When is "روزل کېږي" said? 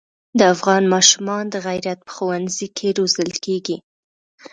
2.97-3.77